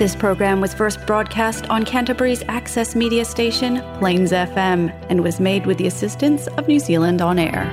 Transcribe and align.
This 0.00 0.16
program 0.16 0.62
was 0.62 0.72
first 0.72 1.06
broadcast 1.06 1.68
on 1.68 1.84
Canterbury's 1.84 2.42
access 2.48 2.96
media 2.96 3.22
station, 3.22 3.82
Plains 3.98 4.32
FM, 4.32 4.90
and 5.10 5.22
was 5.22 5.38
made 5.38 5.66
with 5.66 5.76
the 5.76 5.86
assistance 5.86 6.46
of 6.56 6.66
New 6.66 6.78
Zealand 6.78 7.20
On 7.20 7.38
Air. 7.38 7.68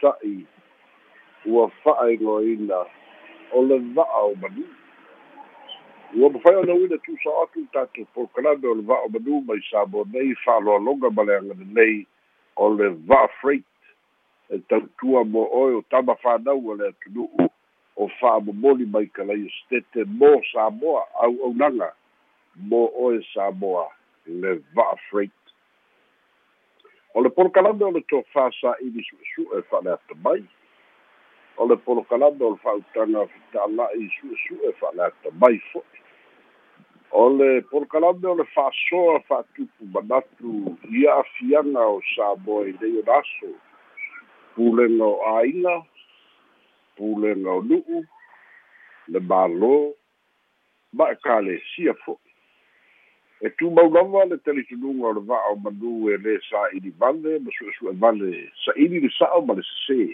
ta'i 0.00 0.46
o 1.44 1.70
le 3.60 3.78
va'a 3.92 4.22
o 4.22 4.34
manu 4.40 4.64
ua 6.16 6.30
mafai 6.30 6.56
ona 6.56 6.72
uina 6.72 6.96
tusa 7.04 7.30
atu 7.42 7.66
o 8.16 8.28
le 8.40 8.82
va'a 8.82 9.04
o 9.04 9.08
manu 9.10 9.42
mai 9.42 9.60
sa 9.70 9.84
mo 9.84 10.06
nei 10.10 10.34
fa'aloaloga 10.42 11.10
ma 11.10 11.22
le 11.22 11.36
agalelei 11.36 12.06
o 12.56 12.68
le 12.68 12.88
va'a 13.12 13.28
freight 13.42 13.64
e 14.48 14.58
tautua 14.70 15.24
mo 15.24 15.48
oe 15.52 15.74
o 15.74 15.82
tama 15.90 16.16
fanau 16.22 16.70
o 16.70 16.74
le 16.74 16.88
atunu'u 16.88 17.50
o 17.96 18.08
fa'amomoli 18.20 18.86
mai 18.86 19.06
kalaia 19.06 19.50
stete 19.58 20.04
mo 20.04 20.30
samoa 20.52 21.06
au'aunaga 21.22 21.92
mo 22.56 22.90
oe 23.06 23.22
samoa 23.34 23.88
le 24.26 24.58
va'a 24.74 24.96
freight. 25.10 25.40
O 27.14 27.22
le 27.22 27.30
polokalame 27.30 27.84
o 27.84 27.90
le 27.94 28.02
tofā 28.10 28.50
sa'ili 28.60 29.04
su'esu'e 29.08 29.62
fa'aleata 29.70 30.14
mai. 30.24 30.42
O 31.56 31.66
le 31.70 31.76
polokalame 31.76 32.42
o 32.42 32.54
le 32.54 32.62
fa'autaga 32.64 33.26
fita'ala'i 33.34 34.08
su'esu'e 34.18 34.72
fa'aleata 34.80 35.30
mai 35.38 35.60
fo'i 35.72 36.04
o 37.14 37.28
le 37.30 37.62
polokalame 37.70 38.26
o 38.26 38.34
le 38.34 38.44
fa'asoa 38.54 39.20
fa'atupu 39.28 39.86
manatu 39.94 40.76
ia 40.90 41.14
afiaga 41.14 41.86
o 41.86 42.00
samoa 42.16 42.66
i 42.66 42.72
lei 42.80 42.98
ona 42.98 43.18
aso 43.22 43.50
pulega 44.56 45.04
o 45.06 45.14
āiga 45.38 45.74
pulega 46.96 47.50
o 47.58 47.62
nu'u 47.62 48.04
le 49.08 49.20
mālō 49.20 49.74
ma 50.94 51.10
e 51.12 51.16
kalesia 51.24 51.94
fo'i 52.04 52.34
e 53.44 53.50
tumaulava 53.58 54.24
le 54.24 54.38
talitunuga 54.38 55.06
o 55.06 55.12
le 55.12 55.20
va'a 55.20 55.52
o 55.52 55.56
manu 55.56 56.08
e 56.08 56.16
lē 56.16 56.38
sa'ili 56.48 56.94
vale 56.98 57.38
ma 57.44 57.50
su'esu'e 57.56 57.92
vale 58.00 58.30
sa'ili 58.64 59.00
le 59.04 59.10
sa'o 59.18 59.42
ma 59.44 59.54
le 59.58 59.64
sesē 59.70 60.06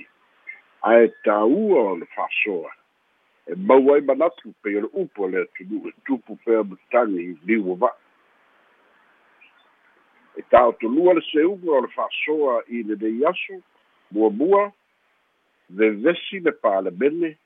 ae 0.90 1.10
tāua 1.26 1.82
o 1.92 1.96
le 2.00 2.08
fa'asoa 2.16 2.72
e 3.46 3.54
mau 3.56 3.92
ai 3.94 4.02
manatu 4.08 4.54
pei 4.62 4.76
o 4.80 4.86
le 4.86 4.90
upu 5.04 5.24
o 5.24 5.28
le 5.28 5.44
atunuu 5.44 5.88
e 5.88 5.94
tupu 6.04 6.38
pea 6.44 6.64
matagi 6.64 7.20
i 7.28 7.36
liu 7.46 7.70
o 7.72 7.76
va'a 7.84 7.96
e 10.40 10.42
ta'otolua 10.50 11.14
le 11.14 11.22
seuga 11.30 11.70
o 11.76 11.80
le 11.86 11.92
fa'asoa 11.94 12.62
i 12.68 12.82
le 12.82 12.96
nei 12.98 13.24
aso 13.30 13.60
muamua 14.10 14.72
vevesi 15.76 16.40
le 16.40 16.52
palemene 16.52 17.36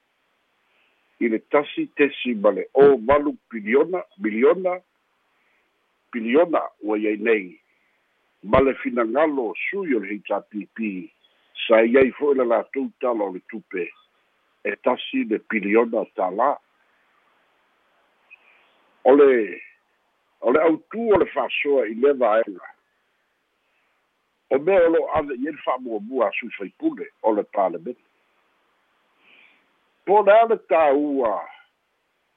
i 1.18 1.28
le 1.28 1.40
tasi 1.48 1.86
tesi 1.94 2.34
ma 2.34 2.50
le 2.50 2.68
o 2.72 2.96
valu 2.96 3.36
piliona 3.48 4.02
miliona 4.18 4.80
piliona 6.10 6.62
ua 6.82 6.98
iai 6.98 7.18
nei. 7.18 7.60
Ma 8.42 8.60
le 8.60 8.74
finagalo 8.74 9.54
sui 9.68 9.94
o 9.94 10.00
le 10.00 10.18
hpp 10.18 10.78
sa 11.66 11.82
iai 11.82 12.10
fo'i 12.18 12.36
le 12.38 12.44
latou 12.44 12.90
tala 13.00 13.24
o 13.24 13.32
le 13.32 13.40
tupe. 13.48 13.88
E 14.64 14.76
tasi 14.82 15.24
le 15.28 15.38
piliona 15.38 16.04
tālā 16.16 16.54
o 19.04 19.14
le 19.14 19.60
o 20.40 20.52
le 20.52 20.60
autū 20.60 21.10
o 21.12 21.20
le 21.20 21.28
fa'asoa 21.32 21.86
i 21.88 21.94
le 22.00 22.12
vaega 22.20 22.72
o 24.54 24.58
mea 24.58 24.82
o 24.86 24.90
lo'o 24.92 25.08
ave 25.18 25.36
i 25.36 25.46
le 25.46 25.56
fa'amuamua 25.64 26.28
asui 26.28 26.50
faipule 26.56 27.06
o 27.22 27.32
le 27.36 27.44
palemene 27.56 28.13
po 30.06 30.22
le 30.22 30.56
tāua 30.68 31.34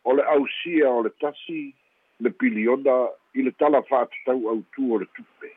o 0.04 0.14
le 0.16 0.24
ausia 0.24 0.90
o 0.90 1.04
le 1.04 1.12
tasi 1.20 1.74
le 2.20 2.30
piliona 2.30 2.96
i 3.36 3.44
le 3.44 3.52
tala 3.60 3.82
fa'atatau 3.90 4.48
autū 4.54 4.92
o 4.96 5.00
le 5.02 5.08
tupe. 5.16 5.52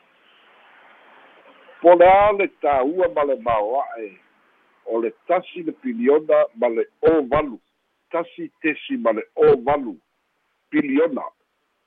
Po 1.81 1.95
le 1.95 2.49
tāua 2.61 3.11
ma 3.15 3.25
le 3.25 3.37
maoa'e 3.47 4.11
o 4.87 5.01
le 5.01 5.13
tasi 5.27 5.63
le 5.63 5.73
piliona 5.73 6.45
ma 6.57 6.69
le 6.69 6.87
ovalu 7.13 7.59
tasi 8.11 8.51
tesi 8.63 8.97
ma 8.97 9.13
le 9.13 9.23
ovalu 9.37 9.97
piliona 10.71 11.27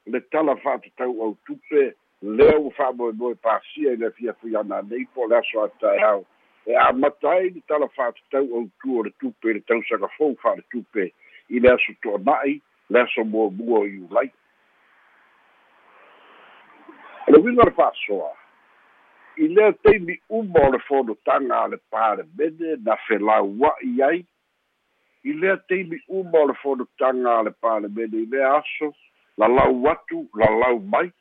le 0.05 0.19
tala 0.31 0.55
fa'atatau 0.55 1.21
autupe 1.21 1.95
lea 2.21 2.59
ua 2.59 2.71
fa'amoemoe 2.71 3.35
pasia 3.35 3.91
i 3.91 3.95
le 3.95 4.07
afiafui 4.07 4.55
ana 4.55 4.81
nei 4.81 5.05
po 5.13 5.27
le 5.27 5.37
aso 5.37 5.63
ataeao 5.63 6.23
e 6.65 6.75
amata 6.75 7.31
ai 7.31 7.49
le 7.49 7.61
tala 7.67 7.87
fa'atatau 7.95 8.45
autū 8.59 8.99
o 8.99 9.03
le 9.03 9.11
tupe 9.19 9.49
i 9.49 9.53
le 9.53 9.61
tausaga 9.71 10.07
fou 10.17 10.37
fa'ale 10.43 10.63
tupe 10.71 11.09
i 11.49 11.59
le 11.59 11.73
aso 11.73 11.95
to'ana'i 12.01 12.61
le 12.89 13.01
aso 13.01 13.23
muamua 13.23 13.79
o 13.79 13.87
iulai 13.87 14.31
le 17.27 17.37
uiga 17.39 17.63
le 17.67 17.71
fa'asoa 17.71 18.31
i 19.37 19.47
lea 19.47 19.73
taimi 19.73 20.19
uma 20.29 20.67
o 20.67 20.71
le 20.71 20.79
fonotaga 20.79 21.63
a 21.63 21.67
le 21.67 21.77
palemene 21.89 22.75
na 22.85 22.95
felaua'i 23.07 24.01
ai 24.07 24.25
i 25.23 25.33
lea 25.33 25.57
taimi 25.57 25.99
uma 26.07 26.39
o 26.39 26.47
le 26.47 26.53
fonotaga 26.63 27.39
a 27.39 27.43
le 27.43 27.51
palemene 27.51 28.17
i 28.23 28.25
lea 28.25 28.55
aso 28.57 28.93
lalau 29.37 29.89
atu 29.91 30.27
lalau 30.33 30.79
mai 30.79 31.11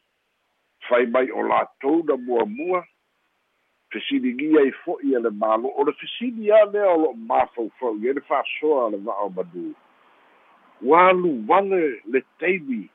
fai 0.88 1.06
mai 1.06 1.30
o 1.30 1.42
latou 1.42 2.02
na 2.04 2.16
muamua 2.16 2.86
fesiligia 3.92 4.64
i 4.66 4.72
fo'i 4.82 5.14
e 5.14 5.20
le 5.20 5.30
malo 5.30 5.68
o 5.76 5.84
le 5.84 5.92
fesili 6.00 6.52
a 6.52 6.64
lea 6.72 6.90
o 6.90 6.96
lo'o 7.02 7.14
mafaufau 7.14 7.96
ia 8.02 8.12
le 8.12 8.20
fa'asoa 8.20 8.86
a 8.86 8.90
le 8.90 8.98
va'a 9.06 9.26
o 9.26 9.30
manu 9.30 9.74
ua 10.82 11.08
alu 11.08 11.32
vale 11.46 12.02
le 12.04 12.22
taimi 12.38 12.88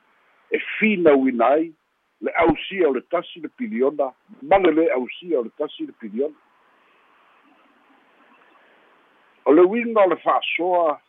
e 0.52 0.60
finauina 0.80 1.48
ai 1.48 1.74
le 2.22 2.32
ausia 2.32 2.90
o 2.90 2.94
le 2.94 3.02
tasi 3.02 3.40
le 3.40 3.50
piliona. 3.50 4.14
Ma 4.42 4.58
le 4.58 4.92
ausia 4.92 5.40
o 5.40 5.44
le 5.44 5.52
tasi 5.58 5.86
le 5.86 5.94
piliona. 5.94 6.36
O 9.46 9.54
le 9.54 9.62
uiga 9.62 10.04
o 10.04 10.10
le 10.10 10.18
fa'asoa 10.18 11.00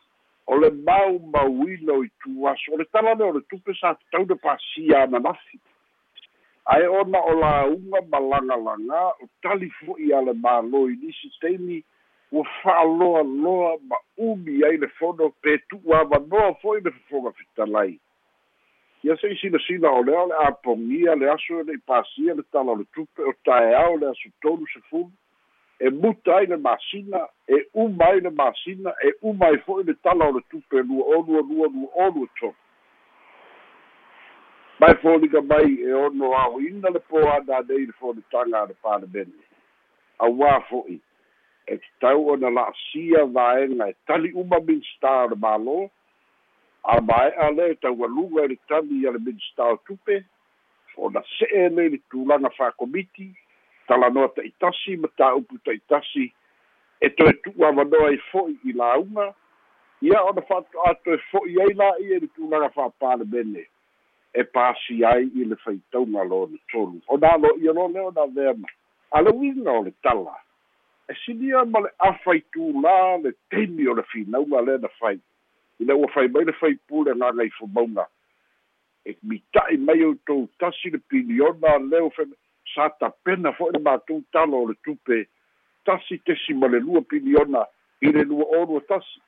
o 0.47 0.57
le 0.57 0.69
mau 0.71 1.19
mauina 1.19 1.93
o 1.93 2.03
i 2.03 2.11
tuaso. 2.21 2.73
O 2.73 2.77
le 2.77 2.85
tala 2.85 3.13
lea 3.13 3.27
o 3.27 3.37
le 3.37 3.41
tupe 3.49 3.73
sa 3.73 3.95
tatau 3.95 4.25
le 4.25 4.35
pasia 4.35 5.03
ananafi 5.03 5.59
ae 6.65 6.87
ona 6.87 7.19
o 7.19 7.33
lauga 7.39 8.01
ma 8.11 8.19
lagalagā 8.19 9.05
o 9.23 9.29
tali 9.41 9.69
fo'i 9.79 10.13
a 10.13 10.21
le 10.21 10.33
mālō 10.33 10.83
i 10.91 10.97
nisi 11.03 11.31
taimi 11.41 11.79
ua 12.31 12.43
fa'aloaloa 12.61 13.77
ma 13.89 13.97
umi 14.17 14.63
ai 14.63 14.77
le 14.77 14.87
fono 14.99 15.31
pe 15.41 15.57
tu'u 15.69 15.95
avanoa 15.95 16.53
fo'i 16.61 16.81
le 16.81 16.91
fofoga 16.91 17.31
fitalai 17.31 17.97
ia 19.03 19.15
se'i 19.17 19.37
silasila 19.41 19.91
o 19.91 20.03
lea 20.03 20.21
o 20.21 20.27
le 20.27 20.35
apogia 20.45 21.15
le 21.15 21.31
aso 21.31 21.63
le'i 21.63 21.81
pasia 21.87 22.35
le 22.35 22.43
tala 22.51 22.71
o 22.71 22.75
le 22.75 22.85
tupe 22.93 23.23
o 23.23 23.33
taeao 23.45 23.97
le 23.97 24.09
aso 24.11 24.29
tolu 24.41 24.67
sefulu 24.73 25.11
e 25.79 25.89
muta 25.89 26.35
ai 26.37 26.45
le 26.45 26.57
masina 26.57 27.25
e 27.47 27.65
uma 27.73 28.05
ai 28.11 28.19
le 28.19 28.29
masina 28.29 28.93
e 29.01 29.13
uma 29.21 29.47
ai 29.47 29.57
fo'i 29.65 29.83
le 29.83 29.95
tala 30.03 30.29
o 30.29 30.37
le 30.37 30.41
tupe 30.49 30.83
lua 30.83 31.03
o 31.15 31.21
lua 31.25 31.41
lua 31.41 31.67
olu 32.05 32.25
e 32.25 32.29
tolu 32.39 32.55
mai 34.79 34.95
foliga 35.01 35.41
mai 35.41 35.81
e 35.81 35.93
ono 35.93 36.33
aoina 36.37 36.89
le 36.89 36.99
po 36.99 37.19
ana 37.29 37.59
nei 37.67 37.85
le 37.85 37.93
folitaga 37.99 38.61
a 38.61 38.65
le 38.65 38.75
palemene 38.81 39.43
auā 40.25 40.59
fo'i 40.69 40.99
e 41.67 41.77
tatau 41.77 42.29
ona 42.33 42.49
la'asia 42.57 43.25
vaega 43.37 43.89
e 43.91 43.95
tali 44.07 44.31
uma 44.33 44.59
minista 44.59 45.11
o 45.23 45.27
le 45.31 45.37
mālō 45.45 45.79
a 46.93 46.95
mae'a 47.01 47.49
le 47.57 47.75
taualuga 47.83 48.45
i 48.45 48.51
le 48.53 48.57
tali 48.67 49.05
a 49.07 49.11
le 49.11 49.19
minista 49.19 49.67
o 49.73 49.77
tupe. 49.85 50.23
Ona 50.97 51.21
se'e 51.37 51.69
nei 51.69 51.89
le 51.89 51.99
tulaga 52.11 52.49
fa'akomiti 52.55 53.27
talanoa 53.87 54.31
ta'itasi 54.35 54.95
ma 55.03 55.11
tāupu 55.19 55.59
ta'itasi 55.65 56.25
e 57.01 57.09
toe 57.19 57.33
tu'u 57.43 57.67
avanoa 57.67 58.09
ai 58.09 58.19
fo'i 58.31 58.55
i 58.63 58.75
lauga 58.81 59.29
ia 60.01 60.23
ona 60.31 60.41
fa'ato'atoe 60.49 61.19
fo'i 61.31 61.59
ai 61.63 61.75
la'i 61.81 62.15
e 62.15 62.19
le 62.23 62.31
tulaga 62.35 62.69
fa'apalemene 62.75 63.67
e 64.33 64.43
pasi 64.43 65.03
ai 65.05 65.31
i 65.35 65.45
le 65.45 65.55
faitauga 65.55 66.23
lo 66.23 66.45
le 66.51 66.59
tolu. 66.71 67.01
Ona 67.07 67.33
alo'ia 67.33 67.73
lo 67.73 67.87
lea 67.87 68.05
ona 68.07 68.27
veama 68.27 68.67
a 69.11 69.21
le 69.21 69.31
uiga 69.31 69.71
o 69.71 69.83
le 69.83 69.93
tala. 70.03 70.35
E 71.09 71.13
sinia 71.25 71.65
ma 71.65 71.79
le 71.79 71.89
ʻafa 71.97 72.35
i 72.37 72.43
tulā 72.53 73.23
le 73.23 73.33
temi 73.49 73.87
o 73.87 73.93
le 73.93 74.03
finauga 74.11 74.61
lea 74.61 74.77
na 74.77 74.89
fai 74.99 75.19
ina 75.79 75.95
ua 75.95 76.07
fai 76.13 76.27
mai 76.27 76.45
le 76.45 76.53
faipule 76.53 77.15
gaga 77.15 77.43
i 77.43 77.49
fomauga 77.57 78.05
e 79.05 79.15
mita'i 79.23 79.77
mai 79.77 80.03
outou 80.03 80.47
tasi 80.59 80.89
le 80.89 80.99
piliona 81.09 81.77
leo 81.91 82.09
fe 82.09 82.25
sa 82.75 82.89
tapena 82.99 83.53
fo'i 83.57 83.73
le 83.73 83.79
matou 83.79 84.21
talo 84.31 84.63
o 84.63 84.69
le 84.69 84.75
tupe. 84.83 85.25
Tasi 85.85 86.19
tesi 86.25 86.53
ma 86.53 86.67
le 86.67 86.79
lua 86.79 87.01
piliona 87.01 87.65
i 88.01 88.11
le 88.11 88.23
lua 88.23 88.45
olu 88.59 88.81
tasi 88.87 89.21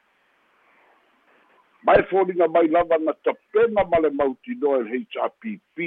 mai 1.84 2.04
foliga 2.10 2.48
mai 2.48 2.68
lava 2.68 2.98
na 2.98 3.14
tapena 3.26 3.84
ma 3.92 4.00
le 4.00 4.10
mautinoa 4.10 4.82
e 4.82 4.90
hrpp 4.90 5.78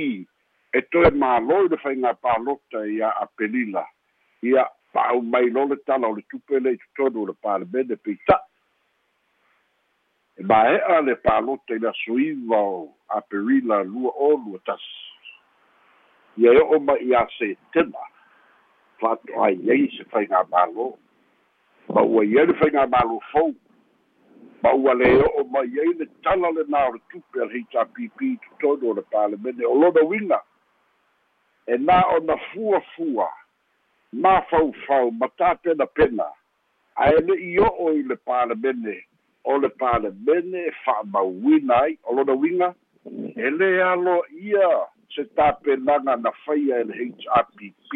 e 0.75 0.81
toe 0.91 1.11
mālo 1.11 1.65
i 1.65 1.69
le 1.69 1.79
faigā 1.83 2.15
palota 2.21 2.87
ia 2.87 3.13
apelila. 3.23 3.85
Ia 4.43 4.65
pa'au 4.95 5.23
mai 5.23 5.51
lo 5.51 5.67
le 5.71 5.77
tala 5.87 6.09
o 6.09 6.17
le 6.17 6.23
tupe 6.31 6.61
le 6.61 6.75
itotonu 6.79 7.23
o 7.23 7.27
le 7.31 7.35
palemene 7.43 7.97
peita'i 7.97 8.55
e 10.37 10.43
mae'a 10.43 11.01
le 11.07 11.15
palota 11.17 11.75
i 11.75 11.79
le 11.79 11.89
asoiva 11.89 12.59
o 12.59 12.95
aperila 13.09 13.83
lua 13.85 14.11
o 14.27 14.31
lua 14.37 14.59
tasi 14.67 16.43
ia 16.43 16.53
e 16.53 16.63
o'o 16.63 16.79
ma 16.81 16.95
i 16.99 17.15
a 17.15 17.27
setema 17.39 18.03
fa'ato'ai 19.01 19.59
ai 19.71 19.87
se 19.97 20.07
faigā 20.15 20.43
mālō 20.51 20.89
ma 21.95 22.03
ua 22.03 22.25
i 22.27 22.39
ai 22.39 22.47
le 22.51 22.59
faigā 22.63 22.87
mālō 22.91 23.21
fou 23.31 23.55
ma 24.65 24.73
ua 24.73 24.95
le 24.95 25.09
o'o 25.21 25.45
mai 25.53 25.81
ai 25.83 25.93
le 26.01 26.07
tala 26.25 26.49
lenā 26.57 26.81
o 26.89 26.93
le 26.95 27.01
tupe 27.13 27.41
a 27.45 27.47
le 27.49 27.61
hpp 27.61 28.29
totonu 28.61 28.91
o 28.91 28.95
le 28.99 29.03
palemene 29.15 29.67
o 29.69 29.75
lona 29.81 30.05
uiga 30.11 30.39
e 31.67 31.77
na 31.79 31.99
ona 32.17 32.37
fuafua 32.49 33.29
mafaufau 34.13 35.11
ma 35.21 35.29
tapenapena 35.39 36.29
ae 36.97 37.21
le'i 37.29 37.59
o'o 37.67 37.93
i 37.99 38.03
le 38.09 38.17
palemene 38.17 38.97
o 39.45 39.59
le 39.59 39.69
palemene 39.69 40.65
e 40.71 40.73
fa'amauina 40.85 41.83
ai 41.83 41.99
o 42.09 42.17
lona 42.17 42.33
uiga 42.33 42.73
e 43.37 43.55
lē 43.59 43.71
aloa 43.93 44.27
ia 44.49 44.73
se 45.15 45.25
tapenaga 45.37 46.17
na 46.17 46.33
faia 46.45 46.81
e 46.81 46.85
le 46.89 46.95
hrpp 47.05 47.91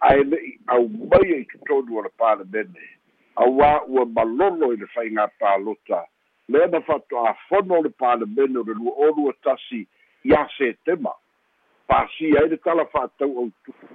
ae 0.00 0.24
le'i 0.30 0.58
aumai 0.66 1.28
ai 1.34 1.44
totonu 1.52 1.98
o 1.98 2.02
le 2.02 2.18
palemene 2.18 2.92
auā 3.36 3.72
ua 3.88 4.04
malolo 4.04 4.72
i 4.72 4.76
le 4.76 4.86
faigā 4.94 5.28
palota 5.40 6.04
lea 6.48 6.66
na 6.66 6.80
fa'ato'afono 6.80 7.78
o 7.78 7.82
le 7.82 7.90
palemene 7.90 8.58
o 8.58 8.64
le 8.68 8.74
lua 8.74 8.92
olua 9.08 9.32
tasi 9.42 9.86
iā 10.24 10.46
setema 10.56 11.14
pasi 11.88 12.32
ai 12.38 12.48
le 12.48 12.56
tala 12.56 12.84
fa'atau 12.92 13.50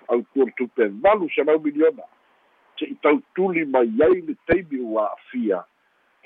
autua 0.08 0.46
le 0.46 0.52
tupe 0.58 0.88
valu 1.04 1.30
selau 1.36 1.60
miliona. 1.60 2.04
Se'i 2.78 2.96
tautuli 3.02 3.66
mai 3.66 3.90
ai 4.06 4.22
le 4.22 4.36
taimi 4.48 4.80
ua 4.80 5.06
a'afia 5.10 5.64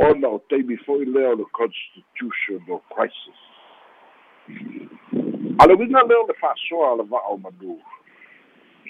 ona 0.08 0.28
o 0.28 0.40
taimi 0.50 0.78
fo'i 0.86 1.06
lea 1.06 1.30
o 1.32 1.36
le 1.36 1.46
constitutional 1.52 2.82
crisis. 2.92 3.40
A 5.60 5.68
le 5.68 5.74
uiga 5.76 6.04
lea 6.08 6.20
o 6.20 6.28
le 6.28 6.36
fa'asoa 6.42 6.92
a 6.92 6.96
le 7.02 7.08
va'o 7.12 7.38
manu 7.38 7.80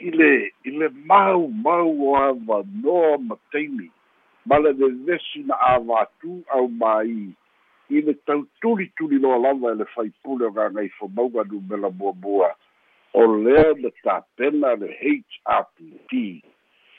i 0.01 0.11
le 0.11 0.31
i 0.65 0.71
le 0.71 0.89
mau 1.05 1.47
mau 1.47 1.89
o 2.09 2.15
avanoa 2.17 3.17
ma 3.17 3.35
taimi 3.51 3.91
ma 4.45 4.59
le 4.59 4.71
vevesi 4.73 5.43
na 5.45 5.55
avatu 5.75 6.43
au 6.49 6.67
mai. 6.67 7.33
I 7.91 8.01
le 8.01 8.13
tautulituli 8.25 9.19
loa 9.19 9.37
lava 9.37 9.71
e 9.71 9.75
le 9.75 9.85
faipule 9.85 10.45
o 10.45 10.51
gagai 10.51 10.89
fomauga 10.97 11.43
numela 11.43 11.89
muamua 11.89 12.55
o 13.13 13.25
lea 13.43 13.73
le 13.73 13.91
tapena 14.03 14.75
le 14.75 14.87
hrpt 14.87 16.13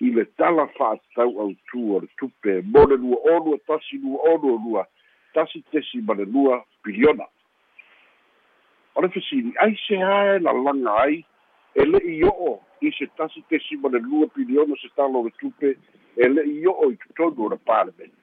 i 0.03 0.11
le 0.11 0.25
tala 0.37 0.67
fa'atau 0.77 1.31
autū 1.45 1.81
o 1.97 2.01
le 2.01 2.09
tupe. 2.19 2.61
Mo 2.63 2.85
le 2.87 2.97
lua 2.97 3.19
olua 3.37 3.59
tasi 3.67 3.99
lua 4.03 4.19
olu 4.33 4.59
lua 4.65 4.87
tasi 5.35 5.63
tesi 5.73 6.03
ma 6.03 6.15
le 6.15 6.25
lua 6.25 6.65
piliona. 6.83 7.25
O 8.95 9.01
le 9.01 9.09
fesili 9.09 9.55
ai 9.57 9.77
se 9.87 9.97
ae 9.97 10.39
lalaga 10.39 10.97
ai 11.07 11.25
e 11.75 11.85
le'i 11.85 12.23
o'o 12.25 12.61
i 12.83 12.91
se 12.99 13.07
tasi 13.17 13.43
tesi 13.49 13.77
ma 13.77 13.89
le 13.89 13.99
lua 13.99 14.27
piliona 14.35 14.75
se 14.83 14.89
talo 14.97 15.23
le 15.23 15.33
tupe 15.39 15.77
e 16.17 16.29
le'i 16.29 16.67
o'o 16.67 16.91
i 16.91 16.97
totonu 17.03 17.47
o 17.47 17.49
le 17.55 17.59
palemene 17.69 18.23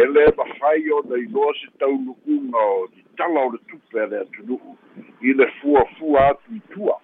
e 0.00 0.04
lē 0.14 0.24
mafai 0.36 0.90
ona 0.98 1.16
iloa 1.24 1.52
se 1.60 1.68
taunu'uga 1.80 2.62
o 2.74 2.84
i 2.96 3.04
tala 3.16 3.40
o 3.46 3.52
le 3.54 3.58
tupe 3.70 4.02
a 4.02 4.06
le 4.06 4.20
atunu'u 4.20 4.76
i 5.20 5.32
le 5.32 5.46
fuafua 5.60 6.26
atu 6.30 6.54
i 6.54 6.60
tua 6.74 6.96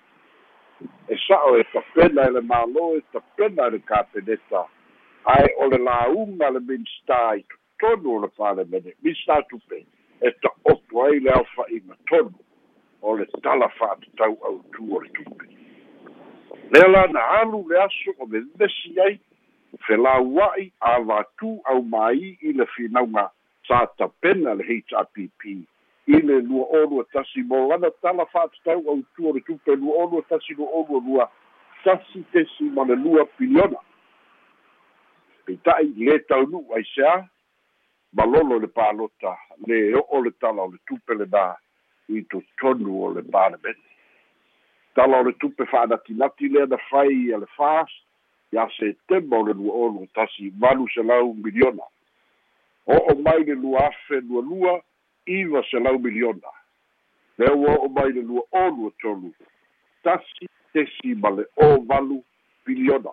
e 1.08 1.16
sa'o 1.26 1.56
e 1.58 1.64
tapena 1.72 2.28
e 2.28 2.34
le 2.36 2.42
mālō 2.52 2.86
e 2.98 3.02
tapena 3.12 3.66
e 3.66 3.70
le 3.76 3.80
kapeneta 3.90 4.64
ae 5.34 5.48
o 5.58 5.68
le 5.72 5.78
lauga 5.88 6.50
le 6.50 6.60
minsta 6.60 7.20
i 7.40 7.44
totonu 7.48 8.16
o 8.16 8.20
le 8.26 8.28
palemene 8.36 8.94
minsta 9.02 9.42
tupe 9.48 9.84
e 10.20 10.30
ta'oto 10.42 11.02
ai 11.06 11.18
le 11.20 11.30
ʻaofa'iga 11.30 11.96
tonu 12.10 12.38
o 13.02 13.16
le 13.16 13.26
tala 13.42 13.68
fa'atatau 13.78 14.38
autū 14.50 14.92
o 14.96 15.00
le 15.00 15.10
tupe 15.16 15.53
lea 16.70 16.88
la 16.88 17.06
na 17.06 17.28
alu 17.40 17.64
le 17.68 17.82
aso 17.82 18.10
o 18.18 18.26
vevesi 18.26 19.00
ai 19.00 19.18
felaua'i 19.86 20.72
avatu 20.80 21.60
au 21.64 21.82
mai 21.82 22.38
i 22.40 22.52
le 22.52 22.66
finauga 22.66 23.30
sa 23.68 23.86
tapena 23.98 24.54
le 24.54 24.64
hrpp 24.64 25.44
i 26.06 26.20
le 26.20 26.40
lua 26.40 26.66
olua 26.80 27.04
tasi 27.12 27.42
mo 27.42 27.68
lana 27.68 27.90
tala 28.02 28.26
fa'atatau 28.26 28.82
autū 28.92 29.28
o 29.28 29.32
le 29.32 29.40
tupe 29.40 29.76
lua 29.76 30.04
olua 30.04 30.22
tasi 30.28 30.54
lua 30.54 30.68
olua 30.68 31.00
lua 31.06 31.30
tasi 31.84 32.24
tesi 32.32 32.64
ma 32.64 32.84
le 32.84 32.96
lua 32.96 33.24
piliona. 33.36 33.78
Peita'i 35.44 35.92
lē 35.96 36.18
taunu'u 36.28 36.74
ai 36.76 36.84
seā 36.94 37.16
malolo 38.12 38.58
le 38.58 38.68
palota 38.68 39.36
le 39.66 39.94
o'o 40.00 40.20
le 40.24 40.30
tala 40.40 40.62
o 40.62 40.72
le 40.72 40.78
tupe 40.88 41.12
lenā 41.12 41.54
i 42.08 42.22
totonu 42.28 43.02
o 43.04 43.10
le 43.16 43.22
palemene 43.22 43.93
tala 44.94 45.20
o 45.20 45.22
le 45.22 45.32
tupe 45.32 45.66
fa'anatinati 45.66 46.48
lea 46.48 46.66
na 46.66 46.78
fai 46.90 47.32
a 47.34 47.38
le 47.38 47.46
fas 47.56 47.90
ia 48.52 48.68
setema 48.78 49.38
o 49.38 49.46
le 49.46 49.52
lua 49.52 49.74
olu 49.86 50.06
tasi 50.14 50.50
valu 50.50 50.88
selau 50.94 51.34
miliona. 51.34 51.82
O'o 52.86 53.14
mai 53.22 53.44
le 53.44 53.54
lua 53.54 53.86
afe 53.88 54.20
lualua 54.20 54.82
iva 55.26 55.62
selau 55.70 55.98
miliona. 55.98 56.50
Le 57.38 57.50
ua 57.52 57.74
o'o 57.78 57.88
mai 57.88 58.12
le 58.12 58.22
lua 58.22 58.42
olu 58.52 58.92
tolu 59.00 59.32
tasi 60.04 60.48
tesi 60.72 61.14
ma 61.14 61.30
le 61.30 61.44
o 61.56 61.80
valu 61.88 62.22
piliona 62.64 63.10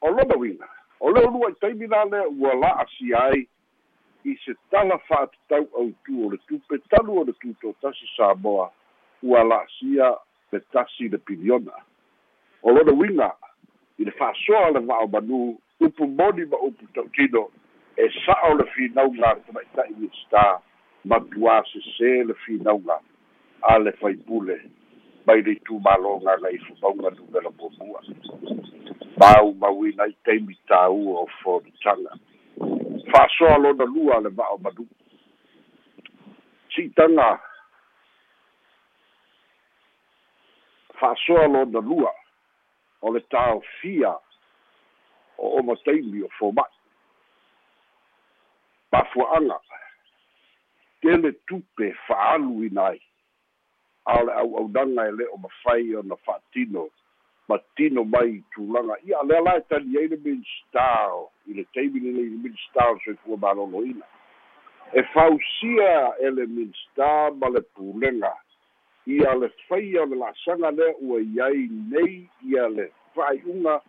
o 0.00 0.10
lona 0.10 0.36
uiga 0.36 0.68
o 1.00 1.10
le 1.10 1.20
olua 1.26 1.50
i 1.50 1.54
taimi 1.60 1.86
la 1.86 2.04
lea 2.04 2.28
ua 2.28 2.54
la'asi 2.54 3.14
ai 3.14 3.48
i 4.24 4.36
se 4.44 4.54
tala 4.70 4.98
fa'atatau 5.08 5.68
autū 5.80 6.26
o 6.26 6.30
le 6.32 6.38
tupe 6.48 6.78
talu 6.90 7.20
o 7.20 7.24
le 7.24 7.32
tuto 7.40 7.74
tasi 7.80 8.06
samoa 8.16 8.70
ua 9.24 9.42
la'asia 9.44 10.12
le 10.52 10.60
tasi 10.72 11.08
le 11.08 11.18
piliona. 11.18 11.72
O 12.62 12.72
lona 12.72 12.92
uiga 12.92 13.32
i 13.98 14.04
le 14.04 14.12
fa'asoa 14.18 14.70
le 14.70 14.80
va'o 14.80 15.06
manu 15.08 15.58
upu 15.80 16.06
moni 16.06 16.44
ma 16.44 16.58
upu 16.68 16.86
tautino 16.94 17.48
e 17.96 18.08
sa'o 18.24 18.54
le 18.54 18.64
finauga 18.74 19.34
le 19.34 19.40
tama'ita'i 19.46 19.94
minista 19.96 20.60
ma 21.04 21.18
tuā 21.32 21.60
sesē 21.70 22.24
le 22.28 22.34
finauga 22.44 22.98
a 23.62 23.78
le 23.78 23.92
faipule 24.00 24.58
mai 25.26 25.42
le 25.42 25.56
itumāloga 25.56 26.36
gai 26.42 26.58
fomauga 26.66 27.10
numela 27.16 27.50
muamua 27.58 28.00
mau 29.20 29.54
mauina 29.54 30.06
i 30.06 30.16
taimi 30.24 30.56
tāua 30.68 31.24
o 31.24 31.28
fonitaga 31.42 32.18
fa'asoa 33.10 33.58
lona 33.58 33.84
lua 33.84 34.20
le 34.20 34.30
manu. 34.30 34.86
Si'itaga 36.74 37.38
fa'asoa 41.14 41.46
lona 41.46 41.80
lua 41.80 42.12
o 43.02 43.12
le 43.12 43.20
taofia 43.20 44.14
o 45.38 45.58
oma 45.58 45.76
taimi 45.84 46.22
o 46.22 46.28
foma'i. 46.38 46.74
Mafua'aga 48.92 49.60
tele 51.02 51.32
tupe 51.46 51.94
fa'alu 52.06 52.64
ina 52.64 52.86
ai 52.86 53.00
a 54.06 54.20
o 54.20 54.24
le 54.24 54.32
au'aunaga 54.32 55.08
e 55.08 55.12
le 55.12 55.24
o 55.26 55.36
mafai 55.36 55.96
ona 55.96 56.16
fa'atino 56.16 56.88
ma 57.48 57.58
tino 57.76 58.04
mai 58.04 58.42
tulaga 58.54 58.96
ia 59.04 59.22
lea 59.22 59.40
la 59.40 59.56
e 59.56 59.60
tali 59.68 59.98
ai 59.98 60.08
le 60.08 60.16
minista 60.16 61.14
o 61.14 61.30
i 61.46 61.54
le 61.54 61.64
taimi 61.74 62.00
lelei 62.00 62.30
le 62.30 62.36
minista 62.36 62.90
o 62.90 62.98
soifua 63.04 63.36
maloloina 63.36 64.06
e 64.92 65.02
fausia 65.02 66.16
e 66.16 66.30
le 66.30 66.46
minista 66.46 67.30
ma 67.34 67.48
le 67.48 67.60
pulega 67.60 68.43
ia 69.06 69.34
le 69.34 69.48
faia 69.68 70.02
o 70.02 70.06
le 70.06 70.16
la'asaga 70.16 70.70
lea 70.70 70.94
ua 71.00 71.20
iai 71.20 71.68
nei 71.90 72.28
ia 72.48 72.68
le 72.68 72.92
fa'ai'uga 73.14 73.80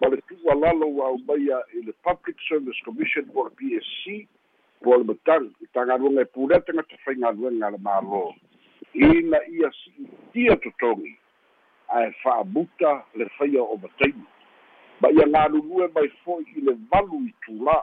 ma 0.00 0.08
le 0.08 0.16
tu'ualalo 0.28 0.86
ua 0.86 1.06
aumaia 1.06 1.62
i 1.74 1.82
le 1.82 1.92
public 2.02 2.36
service 2.48 2.82
commission 2.84 3.24
po 3.30 3.44
le 3.44 3.50
psc 3.50 4.26
po 4.82 4.96
le 4.96 5.04
matagi 5.04 5.54
i 5.62 5.66
tagaluega 5.72 6.22
e 6.22 6.24
pulea 6.24 6.60
tagata 6.60 6.96
faigaluega 7.04 7.70
le 7.70 7.78
mālō 7.78 8.34
ina 8.94 9.38
ia 9.46 9.70
si'itia 9.70 10.56
totogi 10.56 11.18
ae 11.88 12.10
fa'amuta 12.22 13.04
le 13.14 13.28
faia 13.38 13.62
o 13.62 13.76
mataimi 13.76 14.26
ma 15.00 15.10
ia 15.10 15.26
galulue 15.26 15.88
mai 15.94 16.08
fo'i 16.24 16.46
i 16.56 16.60
le 16.60 16.74
valu 16.90 17.22
i 17.26 17.32
tulā 17.46 17.78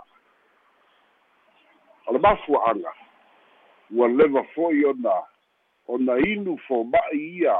o 2.07 2.13
le 2.13 2.19
mafua'aga 2.19 2.93
ua 3.91 4.07
leva 4.07 4.43
fo'i 4.55 4.85
ona 4.85 5.30
ona 5.93 6.17
inu 6.31 6.57
foma'i 6.67 7.23
ia 7.41 7.57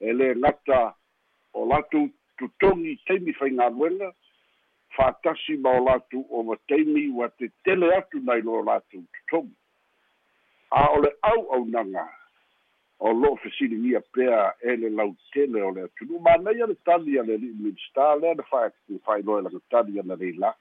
e 0.00 0.12
lē 0.12 0.34
gata 0.42 0.94
o 1.54 1.66
latou 1.70 2.08
totogi 2.38 2.96
taimi 3.06 3.32
faigaluega 3.38 4.12
fa'atasi 4.96 5.56
ma 5.62 5.70
o 5.78 5.84
latou 5.84 6.26
o 6.30 6.42
mataimi 6.42 7.08
ua 7.08 7.28
tetele 7.38 7.94
atu 7.96 8.20
nai 8.26 8.40
lo 8.46 8.62
latou 8.62 9.02
totogi 9.14 9.54
a 10.70 10.90
o 10.94 11.00
le 11.02 11.10
au'aunaga 11.22 12.06
o 12.98 13.12
lo'o 13.12 13.36
fesiligia 13.36 14.00
pea 14.12 14.54
e 14.62 14.76
le 14.76 14.88
lautele 14.90 15.62
o 15.62 15.70
le 15.70 15.82
atunuu 15.82 16.20
manai 16.20 16.62
a 16.62 16.66
le 16.66 16.76
tali 16.84 17.18
a 17.18 17.22
le 17.22 17.36
li'i 17.36 17.54
minista 17.58 18.14
lea 18.16 18.34
na 18.34 18.42
fa'ailoa 19.04 19.38
e 19.40 19.42
lagatali 19.42 20.00
ana 20.00 20.16
leila 20.16 20.54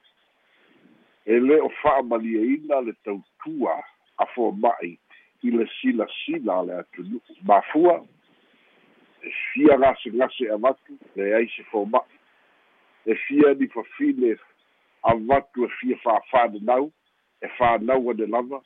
e 1.26 1.40
lē 1.40 1.62
o 1.62 1.70
fa'amaliaina 1.82 2.82
le 2.82 2.94
tautua 3.06 3.78
a 4.18 4.26
foma'i 4.36 4.98
i 5.44 5.52
le 5.52 5.68
silasila 5.82 6.60
a 6.60 6.64
le 6.64 6.74
atunu'u 6.80 7.22
mafua 7.44 8.06
e 9.24 9.32
fia 9.32 9.78
gasegase 9.78 10.50
avatu 10.52 10.98
leai 11.16 11.48
se 11.56 11.64
foma'i 11.64 12.20
e 13.06 13.16
fia 13.16 13.54
ni 13.54 13.68
fafile 13.68 14.40
avatu 15.04 15.66
e 15.66 15.70
fia 15.80 15.98
fa'afananau 16.04 16.92
e 17.42 17.48
fānau 17.58 18.12
ane 18.12 18.26
lava 18.26 18.62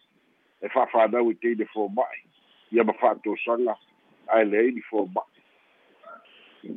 e 0.62 0.70
fa'afānau 0.70 1.32
i 1.32 1.36
teine 1.36 1.66
foma'i 1.74 2.22
ia 2.72 2.84
ma 2.84 2.94
fa'atosaga 2.94 3.76
ae 4.28 4.46
leai 4.46 4.72
ni 4.72 4.82
foma'i 4.82 5.42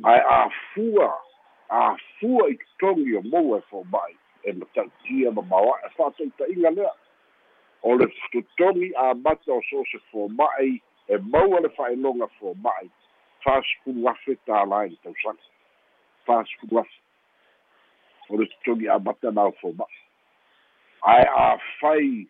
ae 0.03 0.21
afua 0.37 1.09
afua 1.69 2.49
i 2.49 2.57
totogi 2.57 3.15
o 3.15 3.21
moua 3.21 3.59
e 3.59 3.67
foma'i 3.69 4.17
e 4.43 4.53
matautia 4.53 5.31
ma 5.31 5.41
maoa'e 5.41 5.89
fa'ataʻitaʻiga 5.97 6.75
lea 6.75 6.93
o 7.83 7.95
le 7.95 8.07
totogi 8.31 8.91
amata 8.95 9.53
o 9.53 9.61
so 9.69 9.83
se 9.91 9.99
foma'i 10.11 10.81
e 11.07 11.17
maua 11.17 11.61
le 11.61 11.69
fa'ailoga 11.69 12.27
foma'i 12.39 12.89
fasipulu 13.43 14.09
afe 14.09 14.37
tālā 14.47 14.85
i 14.85 14.89
le 14.93 14.97
tausaga 15.03 15.43
fasipulu 16.25 16.79
afe 16.83 16.99
o 18.29 18.37
le 18.37 18.45
totogi 18.53 18.89
amata 18.89 19.31
na 19.31 19.49
o 19.49 19.55
foma'i 19.61 20.01
ae 21.13 21.25
afai 21.45 22.27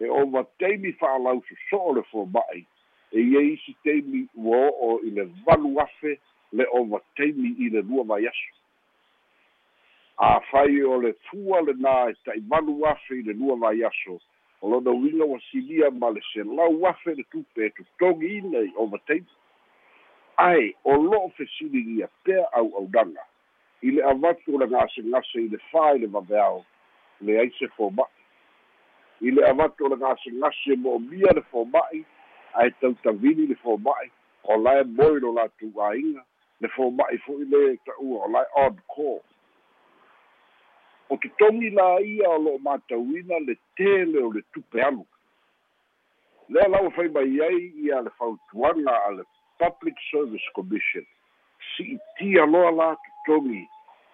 e 0.00 0.08
ova 0.08 0.44
taimi 0.58 0.92
fa'alau 0.92 1.42
soso'o 1.48 1.94
le 1.94 2.02
foma'i 2.10 2.66
e 3.12 3.20
ia 3.20 3.40
isi 3.52 3.76
taimi 3.84 4.26
ua 4.34 4.66
o'o 4.68 5.00
i 5.06 5.10
le 5.10 5.28
valu 5.46 5.80
afe 5.80 6.18
le 6.52 6.66
ova 6.72 7.00
taimi 7.16 7.54
i 7.58 7.68
le 7.70 7.82
lua 7.82 8.04
mai 8.04 8.26
aso 8.26 8.52
afai 10.16 10.82
o 10.82 10.98
le 11.02 11.12
fua 11.28 11.60
lenā 11.66 11.94
e 12.10 12.14
ta'ivalu 12.24 12.84
afe 12.86 13.18
i 13.18 13.22
le 13.22 13.32
lua 13.32 13.56
mai 13.56 13.84
aso 13.84 14.18
lona 14.68 14.90
uiga 14.90 15.24
ua 15.24 15.40
silia 15.50 15.90
ma 15.90 16.10
le 16.10 16.20
selau 16.32 16.86
afe 16.86 17.14
le 17.14 17.24
tupe 17.30 17.66
e 17.66 17.70
totogi 17.70 18.36
ina 18.38 18.58
i 18.58 18.72
overtime 18.76 19.26
ae 20.36 20.74
o 20.84 20.96
lo'o 20.96 21.28
fesiligia 21.36 22.08
pea 22.24 22.52
au'aunaga 22.52 23.24
i 23.82 23.90
le 23.90 24.02
avatu 24.02 24.54
o 24.54 24.58
le 24.58 24.66
gasegase 24.66 25.40
i 25.40 25.48
le 25.48 25.58
fā 25.70 25.94
i 25.96 25.98
le 25.98 26.06
vaveao 26.06 26.64
leai 27.20 27.50
se 27.58 27.68
foma'i 27.76 29.28
i 29.28 29.30
le 29.30 29.44
avatu 29.48 29.84
o 29.84 29.88
le 29.88 29.96
gasegase 29.96 30.76
mo'omia 30.76 31.32
le 31.34 31.42
foma'i 31.50 32.04
ae 32.54 32.70
tautavili 32.80 33.46
le 33.46 33.54
foma'i 33.54 34.10
o 34.44 34.56
lae 34.56 34.84
moi 34.84 35.20
lo 35.20 35.32
latou 35.32 35.84
āiga 35.90 36.24
le 36.60 36.68
foma'i 36.68 37.18
fo'i 37.26 37.44
le 37.44 37.76
ta'ua 37.84 38.24
o 38.24 38.32
lae 38.32 38.46
on 38.64 38.76
call 38.96 39.20
o 41.10 41.16
totogi 41.16 41.70
la 41.70 42.00
ia 42.00 42.30
o 42.30 42.38
lo'o 42.38 42.58
matauina 42.58 43.38
le 43.46 43.56
tele 43.76 44.22
o 44.22 44.32
le 44.32 44.42
tupe 44.52 44.82
alu. 44.82 45.06
Lea 46.48 46.68
lau 46.68 46.90
fai 46.90 47.08
mai 47.08 47.40
ai 47.40 47.72
ia 47.84 48.02
le 48.02 48.10
fautuaga 48.18 48.94
a 49.08 49.10
le 49.16 49.24
public 49.58 49.96
service 50.10 50.48
commission. 50.54 51.06
Si'itia 51.76 52.46
loa 52.46 52.70
la 52.70 52.96
totogi 53.04 53.68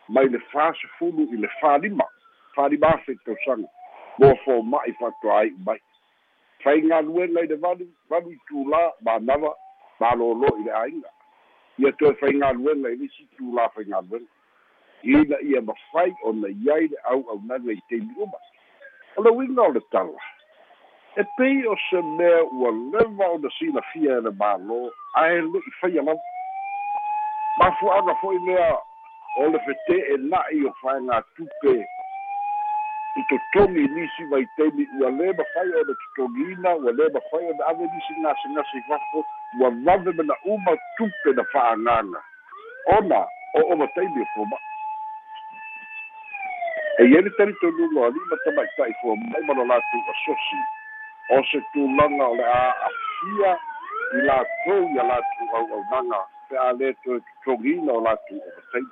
mai 0.09 0.28
le 0.28 0.38
fasefulu 0.52 1.28
i 1.35 1.37
le 1.37 1.49
fālima 1.61 2.06
fālima 2.56 2.94
afe 2.94 3.14
tausaga 3.25 3.68
mo 4.18 4.35
foma'i 4.44 4.92
fa'atoai'u 4.99 5.59
mai 5.66 5.78
faigaluega 6.64 7.44
i 7.44 7.50
le 7.52 7.56
valu 7.64 7.87
valu 8.11 8.32
i 8.35 8.38
tulā 8.50 8.82
manava 9.06 9.52
malōlō 10.02 10.50
i 10.61 10.66
le 10.66 10.75
aiga 10.82 11.12
ia 11.78 11.92
toe 12.00 12.12
faigaluega 12.23 12.92
i 12.94 13.00
lisi 13.02 13.26
tulā 13.38 13.68
faigaluega 13.76 14.26
ina 15.02 15.40
ia 15.40 15.61
mafai 15.62 16.14
ona 16.25 16.49
iai 16.49 16.88
le 16.88 16.97
au'aunaga 17.04 17.73
i 17.73 17.83
teimi 17.88 18.14
uma. 18.16 18.38
O 19.16 19.23
le 19.23 19.30
uiga 19.30 19.62
o 19.62 19.73
le 19.73 19.80
tala. 19.90 20.21
E 21.16 21.25
pei 21.37 21.66
o 21.66 21.76
se 21.90 22.02
mea 22.02 22.45
ua 22.45 22.71
leva 22.71 23.30
ona 23.30 23.50
silafia 23.59 24.19
e 24.19 24.21
le 24.21 24.30
mālō 24.30 24.90
ae 25.14 25.40
le'i 25.40 25.73
faia 25.80 26.02
lava 26.02 26.21
mafua'aga 27.59 28.14
fo'i 28.21 28.38
lea 28.47 28.76
o 29.38 29.49
le 29.49 29.59
fete'e 29.66 30.16
na'i 30.28 30.64
o 30.64 30.73
faega 30.83 31.23
tupe. 31.37 31.75
I 33.16 33.23
totogi 33.28 33.88
nisi 33.88 34.25
mai 34.30 34.47
taimi 34.57 34.87
ua 35.00 35.11
lē 35.11 35.33
mafai 35.37 35.69
o 35.80 35.85
totogiina 35.88 36.76
ua 36.76 36.92
lē 36.92 37.12
mafai 37.14 37.45
o 37.50 37.52
le 37.59 37.64
ave 37.73 37.85
nisi 37.88 38.21
gasegase 38.23 38.78
i 38.78 38.83
fafo 38.88 39.25
ua 39.59 39.71
vave 39.71 40.12
me 40.12 40.25
na 40.25 40.35
uma 40.45 40.76
tupe 40.97 41.33
na 41.35 41.45
fa'agaga 41.52 42.23
ona 42.99 43.26
o 43.54 43.61
o 43.73 43.76
mataimi 43.76 44.23
o 44.23 44.26
foma'i 44.35 44.70
e 47.00 47.04
ia 47.09 47.21
le 47.21 47.30
talitonuga 47.30 48.00
o 48.00 48.11
lima 48.11 48.37
tamaita'i 48.45 48.95
fuamai 49.00 49.42
ma 49.47 49.54
lo 49.54 49.64
latou 49.64 50.02
asosi 50.12 50.61
o 51.33 51.45
se 51.50 51.61
tulaga 51.73 52.25
o 52.28 52.35
le 52.37 52.45
a'afia 52.45 53.52
i 54.16 54.21
latou 54.28 54.83
ia 54.95 55.02
latou 55.02 55.49
au'aunaga 55.57 56.21
pe 56.49 56.59
a 56.59 56.73
lē 56.73 56.92
toe 57.04 57.21
totogina 57.21 57.92
o 57.92 58.00
latou 58.04 58.37
overtime 58.37 58.90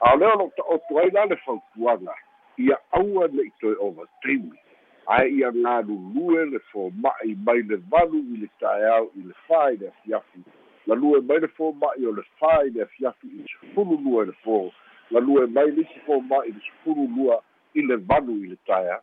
a 0.00 0.14
o 0.14 0.16
lea 0.18 0.32
o 0.34 0.38
lo'o 0.38 0.50
ta'oto 0.56 0.98
ai 0.98 1.10
la 1.10 1.24
le 1.30 1.36
fautuaga 1.36 2.14
ia 2.58 2.76
aua 2.90 3.30
le'i 3.30 3.52
toe 3.60 3.76
overtime 3.86 4.58
ae 5.06 5.28
ia 5.30 5.50
galulue 5.50 6.44
le 6.44 6.58
foma'i 6.58 7.36
mai 7.46 7.62
le 7.62 7.76
valu 7.90 8.18
i 8.34 8.36
le 8.42 8.48
taeao 8.60 9.06
i 9.14 9.22
le 9.22 9.34
fā 9.48 9.62
i 9.72 9.76
le 9.76 9.88
afiafi. 9.88 10.42
Lalue 10.86 11.20
mai 11.20 11.40
le 11.40 11.48
foma'i 11.48 12.06
o 12.06 12.12
le 12.12 12.24
fā 12.40 12.66
i 12.66 12.70
le 12.70 12.82
afiafi 12.82 13.26
i 13.26 13.46
sefulu 13.52 13.96
lua 14.04 14.26
i 14.26 14.26
le 14.26 14.36
fō 14.44 14.58
la 15.10 15.20
lua 15.20 15.44
e 15.44 15.46
mai 15.46 15.70
lisi 15.70 16.00
fo 16.06 16.20
mai 16.20 16.48
i 16.48 16.52
le 16.52 17.06
lua 17.16 17.42
i 17.74 17.82
le 17.82 17.96
valu 17.96 18.44
i 18.44 18.48
le 18.48 18.56
taea 18.66 19.00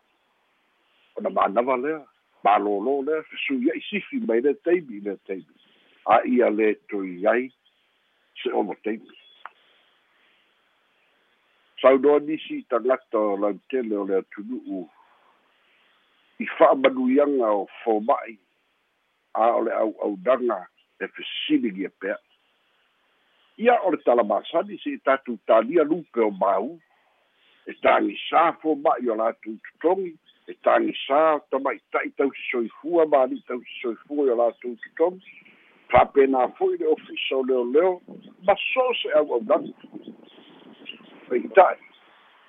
ona 1.15 1.29
manava 1.29 1.77
lea 1.77 2.01
malōlō 2.43 2.95
lea 3.05 3.23
fesuia'i 3.29 3.81
sifi 3.89 4.19
mai 4.27 4.41
le 4.41 4.53
taimi 4.53 4.97
i 4.97 5.05
le 5.07 5.17
taimi 5.27 5.55
a 6.05 6.21
ia 6.25 6.49
lē 6.49 6.75
toi 6.89 7.27
ai 7.27 7.49
se 8.41 8.51
ono 8.51 8.75
taimi 8.83 9.17
saunoa 11.81 12.19
nisi 12.19 12.61
tagata 12.69 13.17
o 13.17 13.37
lautele 13.37 13.97
o 13.97 14.05
le 14.05 14.17
atunu'u 14.21 14.89
i 16.39 16.45
fa'amanuiaga 16.57 17.49
o 17.49 17.65
foma'i 17.83 18.37
a 19.33 19.49
o 19.57 19.61
le 19.65 19.71
au'aunaga 19.73 20.59
e 20.99 21.07
fesiligi 21.07 21.85
e 21.85 21.89
pea 21.89 22.17
ia 23.57 23.79
o 23.83 23.91
le 23.91 23.97
talamasani 24.03 24.79
se 24.83 24.97
tatou 25.05 25.37
talia 25.47 25.83
lupe 25.83 26.19
o 26.19 26.31
mau. 26.31 26.75
E 27.65 27.73
tagisā 27.81 28.51
foma'i 28.61 29.09
o 29.09 29.15
latou 29.17 29.55
totogi 29.67 30.11
e 30.47 30.53
tagisā 30.65 31.21
tamaita'i 31.49 32.11
tausisoifua 32.19 33.07
mali 33.09 33.41
tausisoifua 33.47 34.27
i 34.27 34.33
o 34.33 34.37
latou 34.41 34.75
totogi 34.83 35.41
fa'apena 35.89 36.47
fo'i 36.59 36.77
le 36.77 36.87
ofisa 36.93 37.37
o 37.37 37.43
leoleo 37.43 38.01
ma 38.45 38.55
so 38.67 38.85
se 39.01 39.09
au'aunaga 39.17 39.73
faita'i 41.29 41.81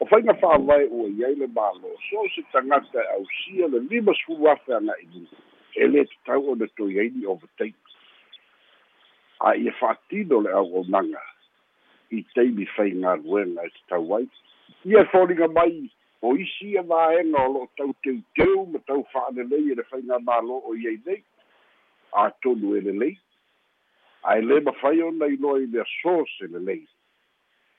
o 0.00 0.06
faiga 0.06 0.34
fa'avae 0.42 0.88
ua 0.90 1.08
iai 1.08 1.34
le 1.40 1.48
mālo 1.56 1.96
so 2.10 2.28
se 2.34 2.44
tagata 2.52 3.00
e 3.00 3.08
ausia 3.16 3.68
le 3.72 3.80
lima 3.90 4.12
sefulu 4.20 4.50
afe 4.52 4.74
aga'i 4.78 5.24
e 5.76 5.88
lē 5.92 6.04
tatau 6.12 6.52
ona 6.52 6.68
toi 6.76 7.00
ai 7.00 7.08
ni 7.14 7.26
overtake 7.26 7.85
a 9.40 9.56
ia 9.56 9.72
fa'atino 9.80 10.40
le 10.40 10.52
auaunaga 10.52 11.22
i 12.10 12.22
taimi 12.34 12.66
faigaluega 12.76 13.66
e 13.66 13.70
tatau 13.76 14.16
ai 14.16 14.28
ia 14.84 15.00
e 15.00 15.10
foliga 15.12 15.48
mai 15.48 15.90
o 16.22 16.36
isi 16.36 16.70
ia 16.72 16.82
vaega 16.82 17.42
o 17.44 17.52
lo'o 17.52 17.68
tau 17.76 17.92
teuteu 18.02 18.66
ma 18.66 18.78
tau 18.86 19.04
fa'alelei 19.12 19.72
e 19.72 19.74
le 19.74 19.84
faiga 19.90 20.18
mālo 20.18 20.60
o 20.64 20.74
iai 20.74 20.98
nei. 21.06 21.22
Atonu 22.12 22.76
e 22.76 22.80
lelei. 22.80 23.14
Ae 24.24 24.40
lē 24.40 24.60
mafai 24.64 25.02
ona 25.02 25.26
iloa 25.26 25.60
i 25.60 25.66
le 25.66 25.82
aso 25.84 26.24
se 26.36 26.48
lelei. 26.48 26.86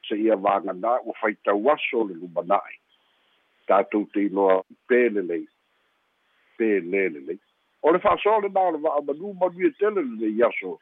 Se 0.08 0.16
ia 0.16 0.36
vaganā 0.36 1.00
ua 1.04 1.16
faitau 1.22 1.70
aso 1.74 2.04
le 2.08 2.16
lumana'i 2.22 2.78
tatou 3.68 4.06
te 4.14 4.28
iloa 4.30 4.62
pe 4.88 5.10
lelei. 5.10 5.48
Pe 6.58 6.80
lē 6.80 7.08
lelei. 7.16 7.40
O 7.82 7.92
le 7.92 8.00
fa'asoa 8.04 8.46
lenā 8.46 8.68
o 8.68 8.76
le 8.76 8.84
va'amanu 8.86 9.34
manuia 9.42 9.74
tele 9.80 10.06
lelei 10.06 10.44
aso 10.46 10.78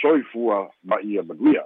soifua 0.00 0.70
ma 0.84 1.00
ia 1.02 1.22
manuia. 1.22 1.64